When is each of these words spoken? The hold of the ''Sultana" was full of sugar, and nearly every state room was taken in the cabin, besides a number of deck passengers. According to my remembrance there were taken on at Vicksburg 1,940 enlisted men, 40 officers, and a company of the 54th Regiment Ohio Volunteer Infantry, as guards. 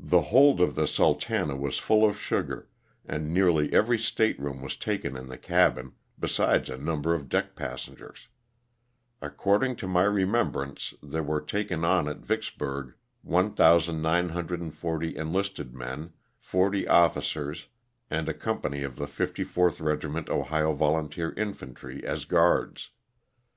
The 0.00 0.22
hold 0.34 0.60
of 0.60 0.74
the 0.74 0.88
''Sultana" 0.88 1.56
was 1.56 1.78
full 1.78 2.04
of 2.04 2.18
sugar, 2.18 2.68
and 3.04 3.32
nearly 3.32 3.72
every 3.72 3.96
state 3.96 4.36
room 4.40 4.60
was 4.60 4.76
taken 4.76 5.16
in 5.16 5.28
the 5.28 5.38
cabin, 5.38 5.92
besides 6.18 6.68
a 6.68 6.76
number 6.76 7.14
of 7.14 7.28
deck 7.28 7.54
passengers. 7.54 8.26
According 9.22 9.76
to 9.76 9.86
my 9.86 10.02
remembrance 10.02 10.94
there 11.00 11.22
were 11.22 11.40
taken 11.40 11.84
on 11.84 12.08
at 12.08 12.16
Vicksburg 12.24 12.94
1,940 13.22 15.16
enlisted 15.16 15.74
men, 15.76 16.12
40 16.38 16.88
officers, 16.88 17.68
and 18.10 18.28
a 18.28 18.34
company 18.34 18.82
of 18.82 18.96
the 18.96 19.06
54th 19.06 19.80
Regiment 19.80 20.28
Ohio 20.28 20.72
Volunteer 20.72 21.32
Infantry, 21.36 22.04
as 22.04 22.24
guards. 22.24 22.90